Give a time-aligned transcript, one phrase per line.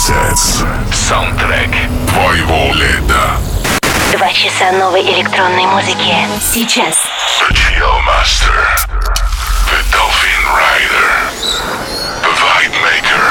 [0.00, 0.64] Summer Sets.
[0.94, 1.70] Саундтрек
[2.08, 3.36] твоего лета.
[4.12, 6.14] Два часа новой электронной музыки.
[6.40, 6.96] Сейчас.
[7.38, 8.64] The Chill Master.
[9.68, 11.10] The Dolphin Rider.
[12.22, 13.26] The Vibe Maker.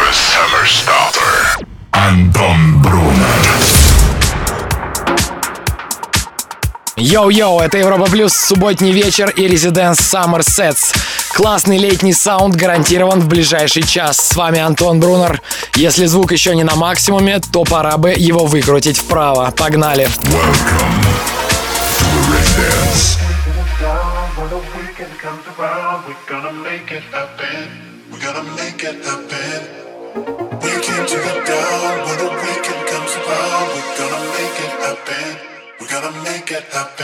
[0.00, 1.64] The Summer Starter.
[1.92, 3.30] Антон Брунер.
[6.96, 10.96] Йоу-йоу, это Европа Плюс, субботний вечер и Residence Summer Sets.
[11.32, 14.18] Классный летний саунд гарантирован в ближайший час.
[14.18, 15.40] С вами Антон Брунер.
[15.74, 19.50] Если звук еще не на максимуме, то пора бы его выкрутить вправо.
[19.56, 20.08] Погнали.
[35.80, 36.99] We're gonna make it happen.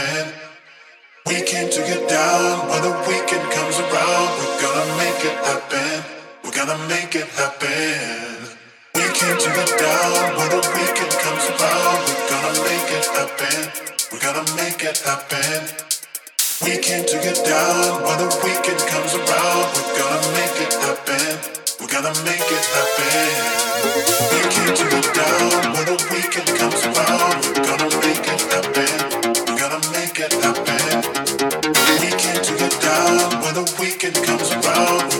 [1.26, 2.68] We came to get down.
[2.70, 6.04] When the weekend comes around, we're gonna make it happen.
[6.44, 8.54] We're gonna make it happen.
[8.94, 10.38] We came to get down.
[10.38, 13.58] When the weekend comes around, we're gonna make it happen.
[14.12, 15.66] We're gonna make it happen.
[16.62, 18.06] We came to get down.
[18.06, 21.26] When the weekend comes around, we're gonna make it happen.
[21.82, 23.34] We're gonna make it happen.
[24.30, 27.55] We came to get down when the weekend comes around.
[33.56, 35.15] The weekend comes around.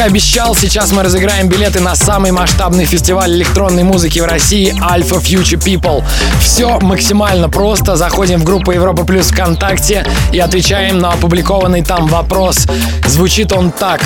[0.00, 5.20] И обещал, сейчас мы разыграем билеты на самый масштабный фестиваль электронной музыки в России Alpha
[5.20, 6.02] Future People.
[6.40, 7.96] Все максимально просто.
[7.96, 12.66] Заходим в группу Европа Плюс ВКонтакте и отвечаем на опубликованный там вопрос.
[13.06, 14.00] Звучит он так.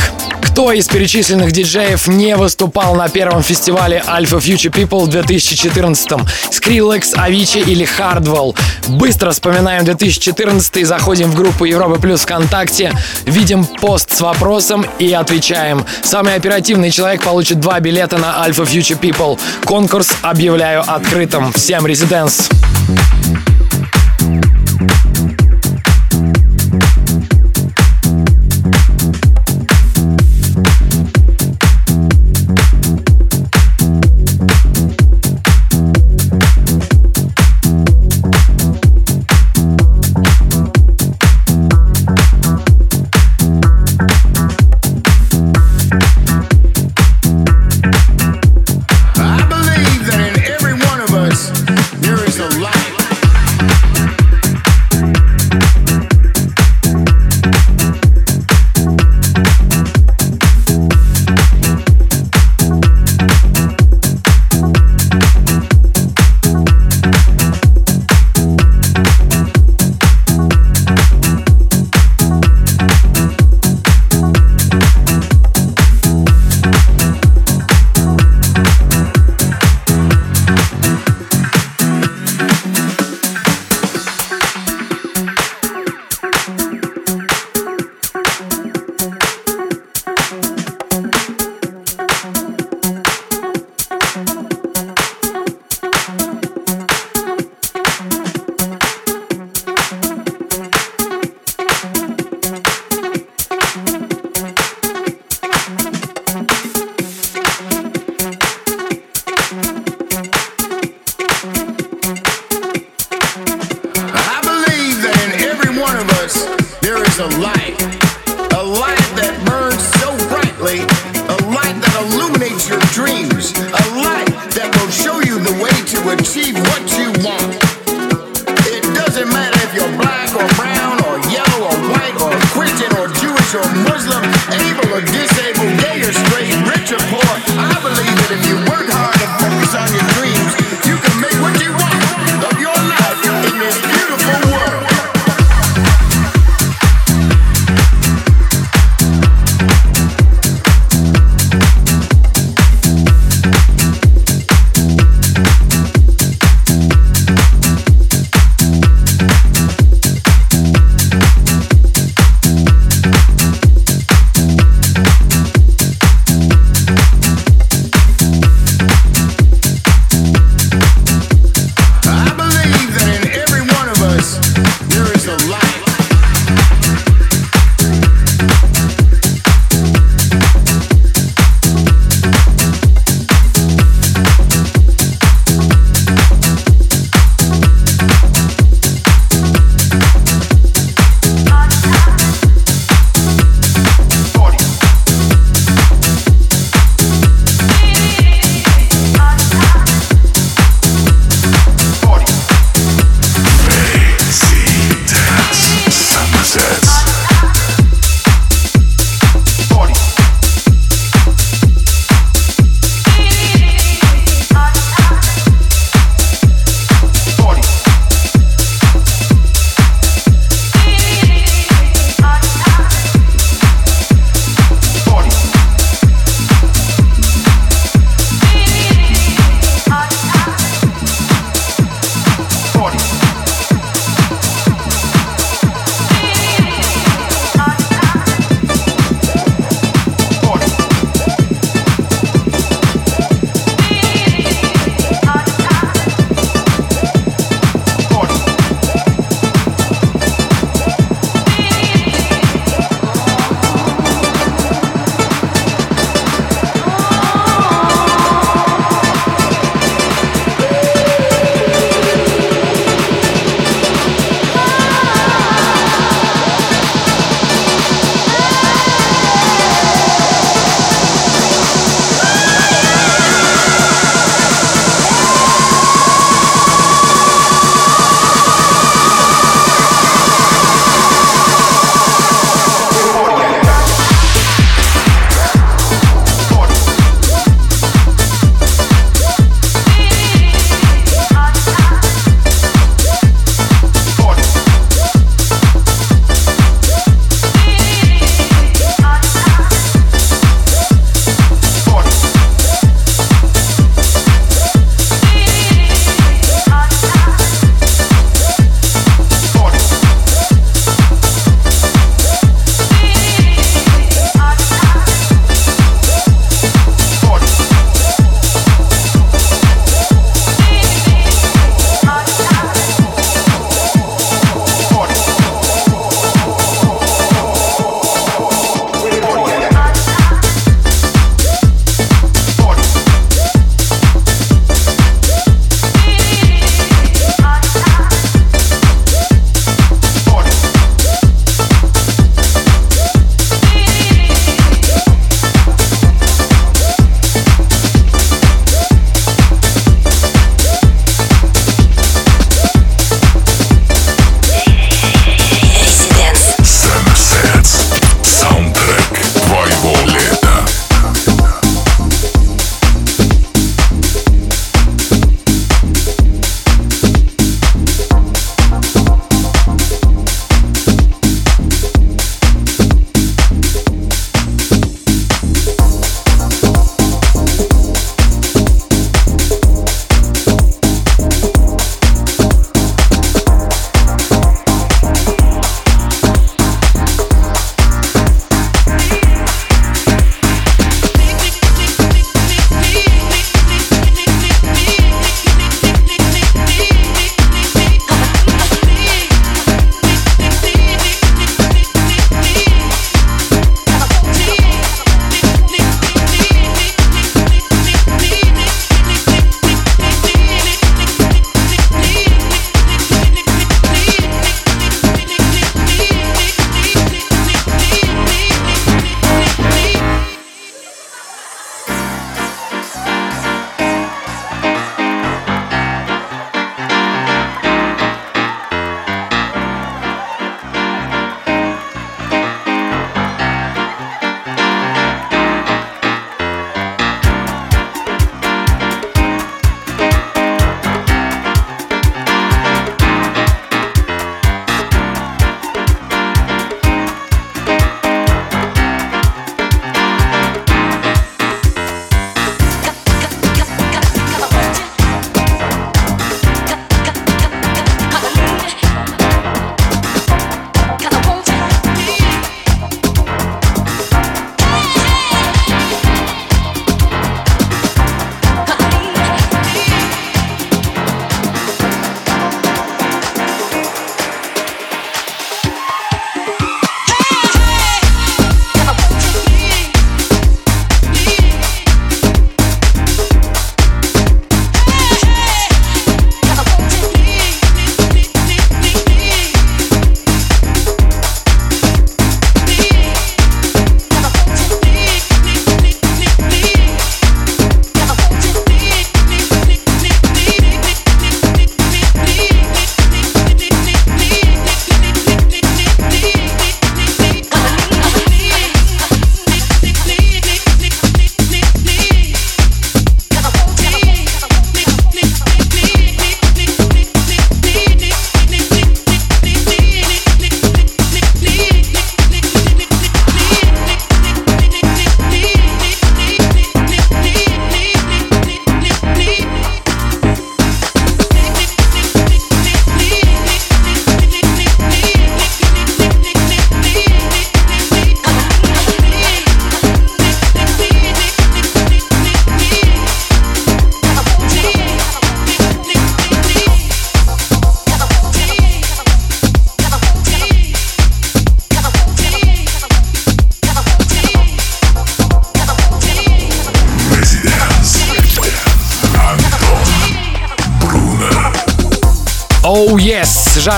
[0.55, 6.25] Кто из перечисленных диджеев не выступал на первом фестивале Alpha Future People в 2014-м?
[6.53, 8.57] Skrillex, Avicii или Hardwell?
[8.87, 12.93] Быстро вспоминаем 2014 заходим в группу Европа Плюс ВКонтакте,
[13.25, 15.85] видим пост с вопросом и отвечаем.
[16.05, 19.41] Самый оперативный человек получит два билета на Alpha Future People.
[19.65, 21.53] Конкурс объявляю открытым.
[21.53, 22.49] Всем резиденс!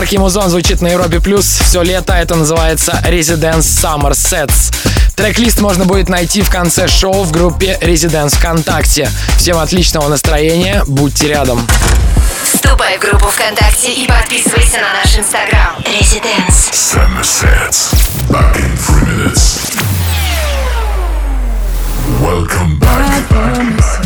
[0.06, 2.12] Марк Емузон звучит на Европе Плюс все лето.
[2.12, 4.72] Это называется Residence Summer Sets.
[5.16, 9.10] Трек-лист можно будет найти в конце шоу в группе Residence ВКонтакте.
[9.36, 11.66] Всем отличного настроения, будьте рядом.
[12.44, 15.74] Вступай в группу ВКонтакте и подписывайся на наш инстаграм.
[15.80, 16.70] Residence.
[16.70, 17.92] Summer Sets.
[18.30, 19.58] Back in three minutes.
[22.22, 23.28] Welcome back.
[23.28, 24.05] back, back.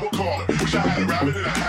[0.00, 0.48] I would call it.
[0.48, 1.59] Wish I had a rabbit and I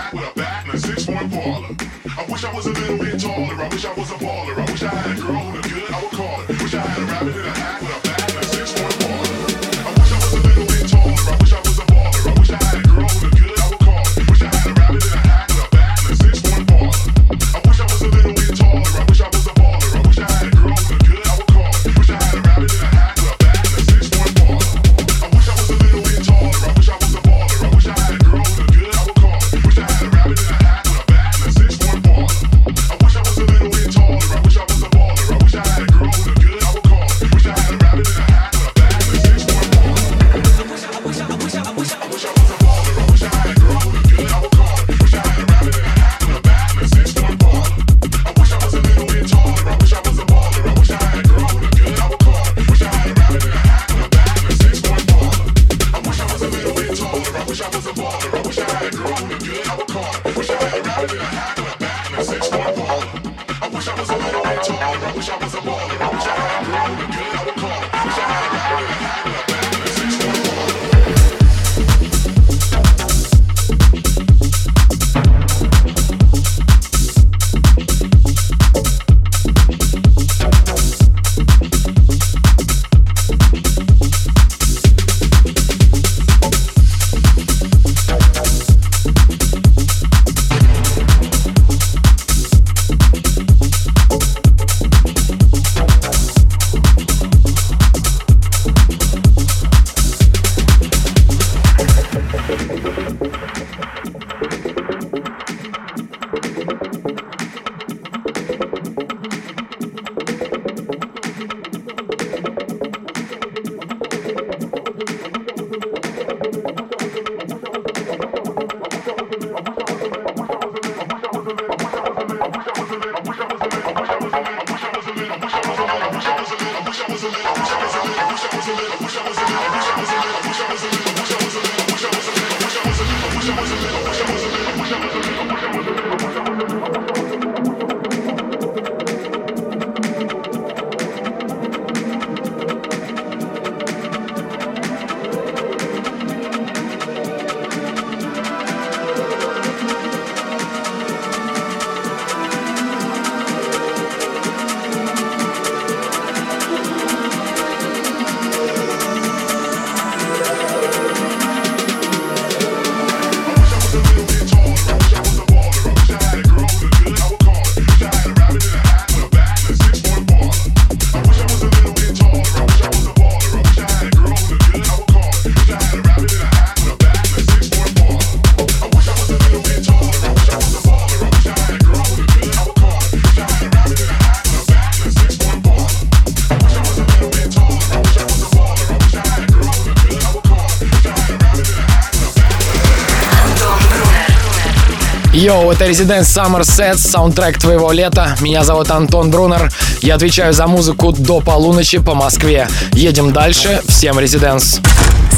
[195.42, 198.36] Йоу, это Residence Summer Sets, саундтрек твоего лета.
[198.40, 199.72] Меня зовут Антон Брунер.
[200.00, 202.68] Я отвечаю за музыку до полуночи по Москве.
[202.92, 203.82] Едем дальше.
[203.88, 204.80] Всем Residence.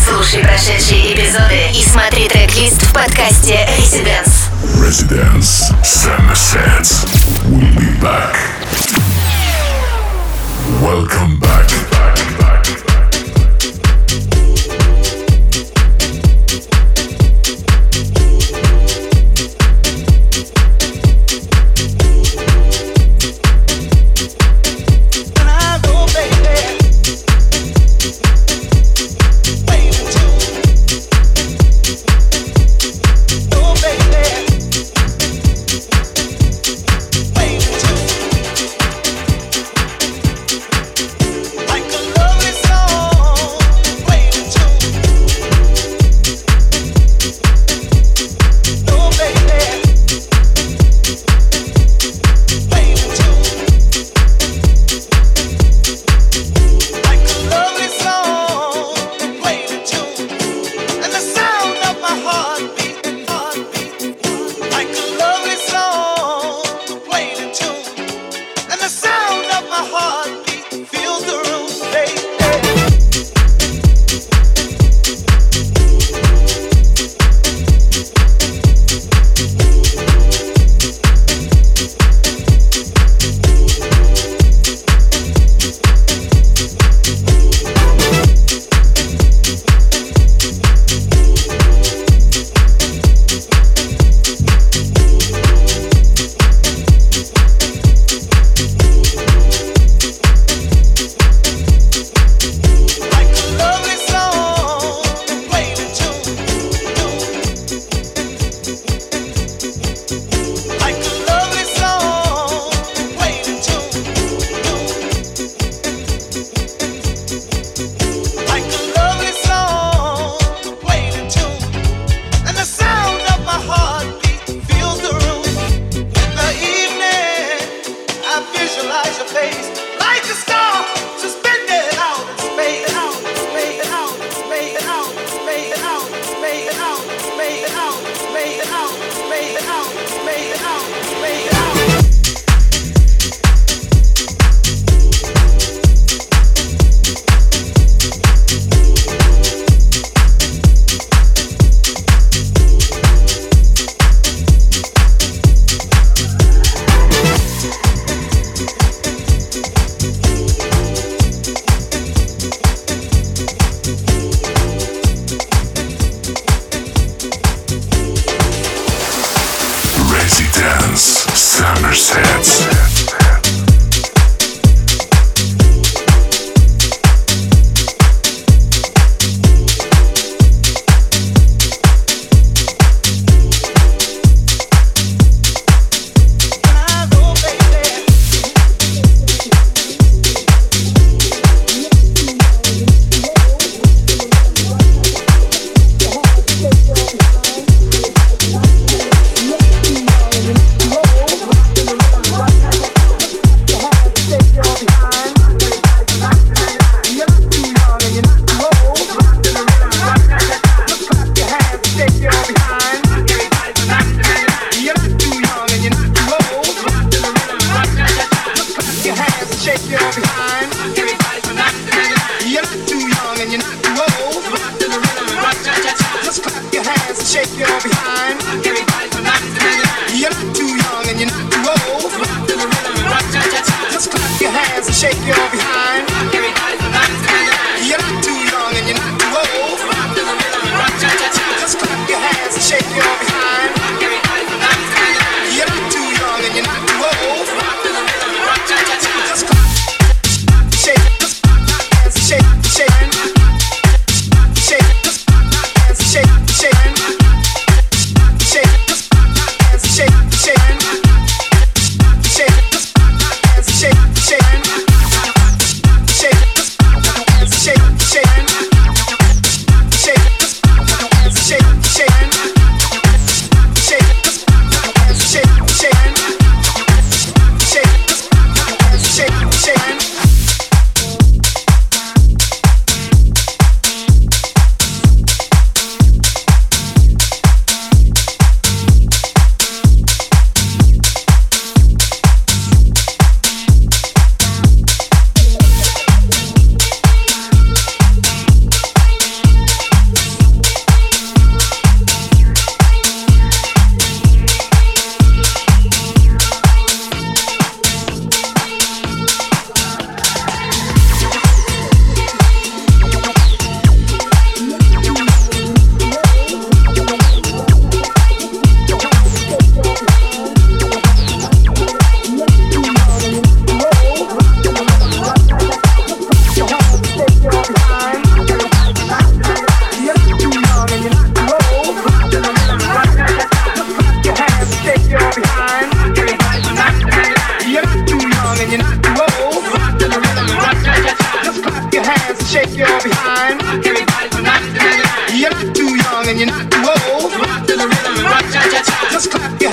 [0.06, 4.50] Слушай прошедшие эпизоды и смотри трек-лист в подкасте Residence.
[4.76, 7.06] Residence Summer Sets.
[7.48, 8.36] We'll be back.
[10.82, 11.93] Welcome back,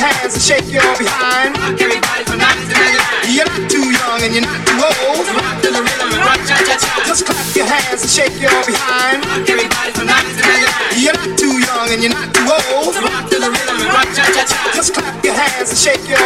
[0.02, 1.54] hands and shake your behind.
[1.78, 3.30] Everybody from 99.
[3.30, 5.24] You're not too young and you're not too old.
[5.30, 7.06] So rock to the rhythm and rock cha-cha-cha.
[7.06, 9.22] Just clap your hands and shake your behind.
[9.46, 10.98] Everybody from 99.
[10.98, 12.98] You're not too young and you're not too old.
[12.98, 14.74] So rock to the rhythm and rock cha-cha-cha.
[14.74, 16.21] Just clap your hands and shake your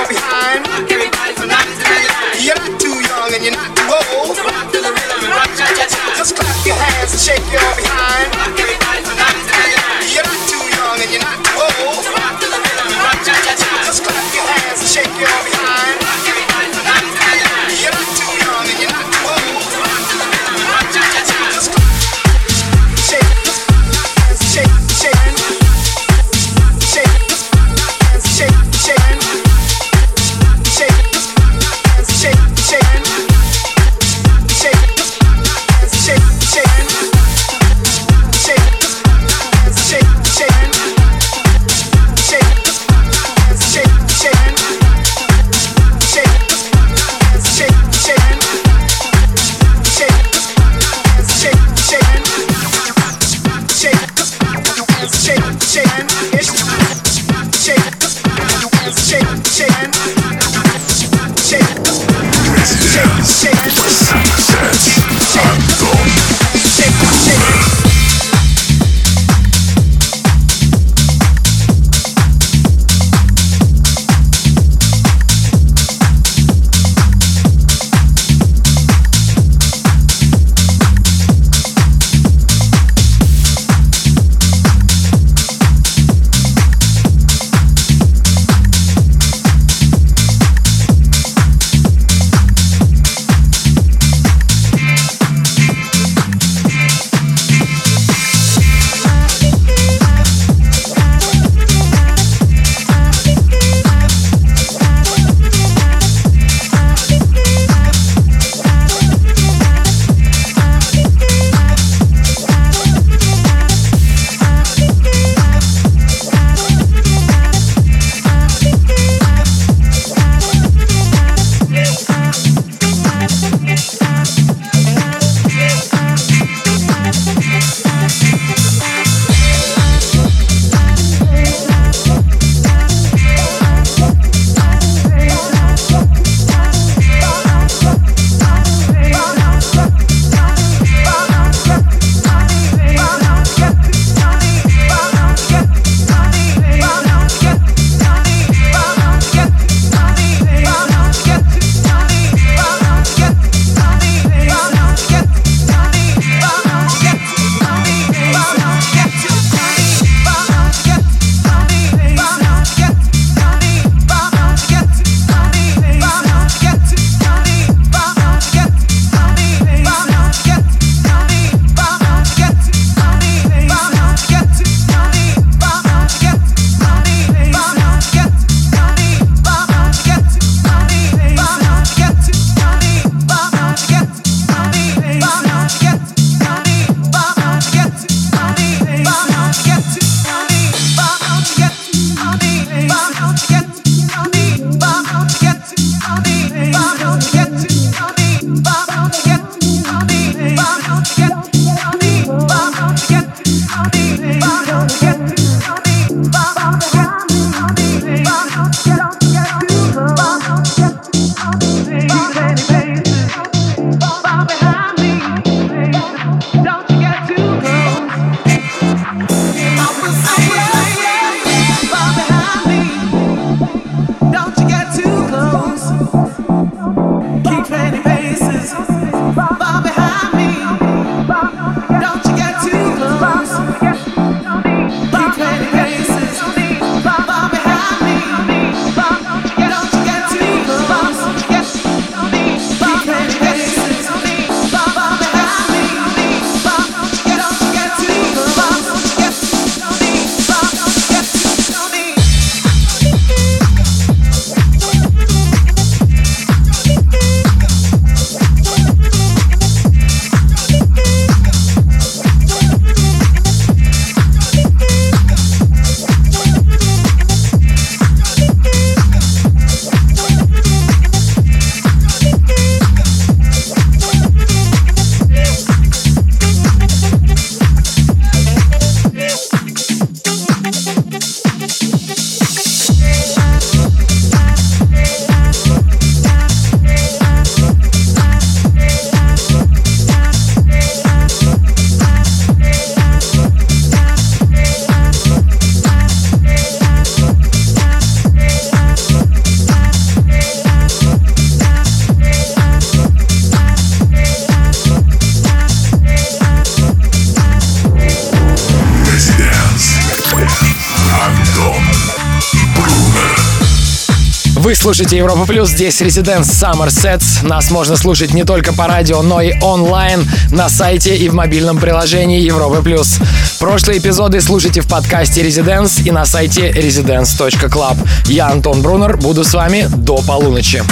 [314.66, 317.46] Вы слушаете Европа Плюс, здесь Резиденс Summersets.
[317.46, 321.78] Нас можно слушать не только по радио, но и онлайн, на сайте и в мобильном
[321.78, 323.20] приложении Европы Плюс.
[323.60, 327.96] Прошлые эпизоды слушайте в подкасте Резиденс и на сайте residence.club.
[328.26, 330.84] Я, Антон Брунер, буду с вами до полуночи.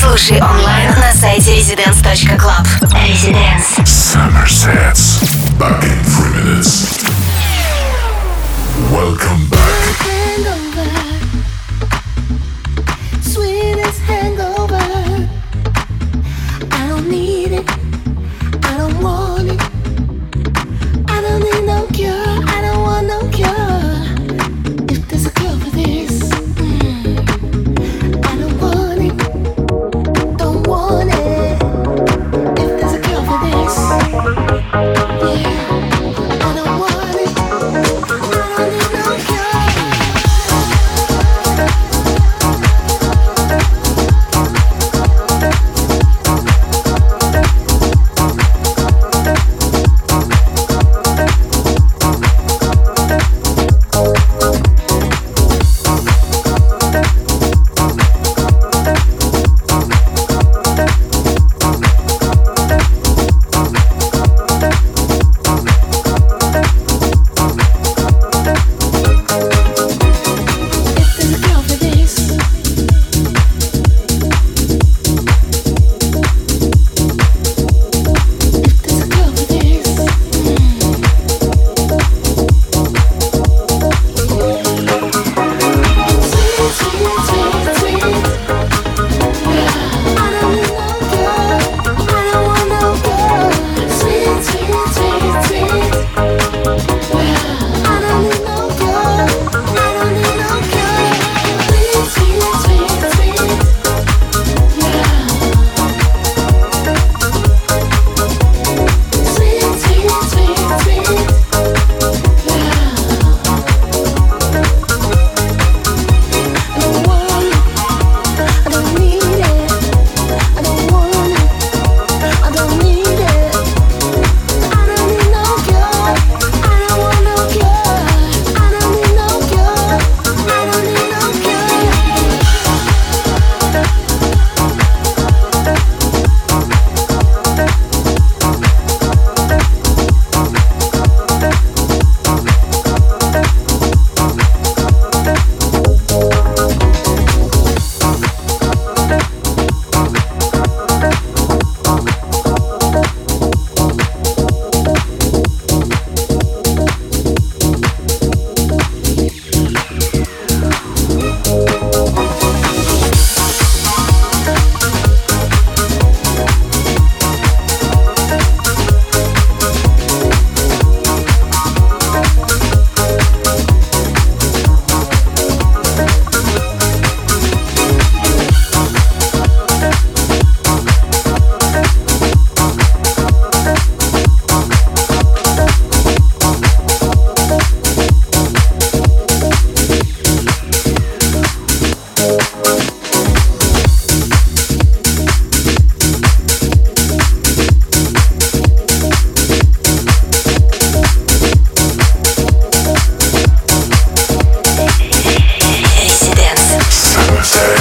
[0.00, 2.66] Слушай онлайн на сайте residence.club.
[2.90, 3.84] Residence.
[3.84, 5.22] Summersets.
[5.60, 7.06] Back in three minutes.
[8.90, 9.81] Welcome back.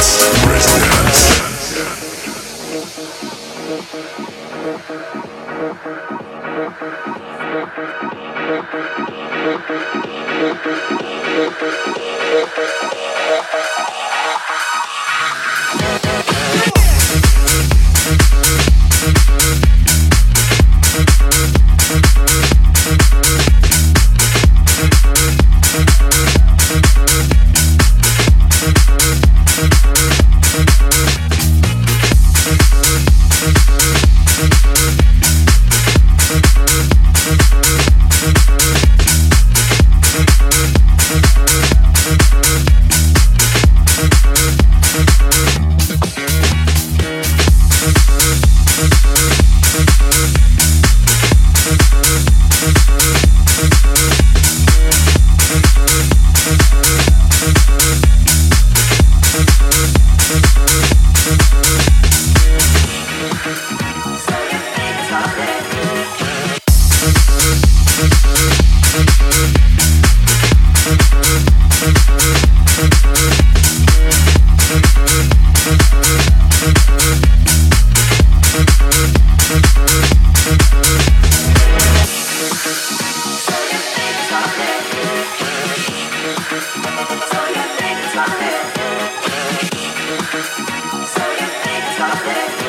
[0.01, 0.41] Residence.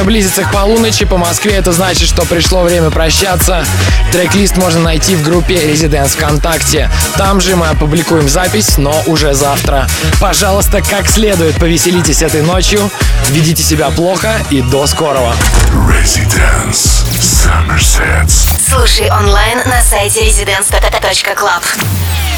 [0.00, 3.64] Время близится к полуночи по Москве, это значит, что пришло время прощаться.
[4.12, 6.90] Трек-лист можно найти в группе Residents ВКонтакте.
[7.16, 9.88] Там же мы опубликуем запись, но уже завтра.
[10.18, 12.90] Пожалуйста, как следует повеселитесь этой ночью,
[13.28, 15.34] ведите себя плохо и до скорого.
[15.72, 18.48] Residence Summer Sets.
[18.70, 22.29] Слушай онлайн на сайте residence.club.